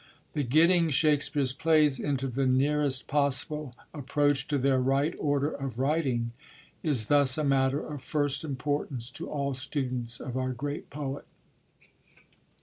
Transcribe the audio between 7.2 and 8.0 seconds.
a matter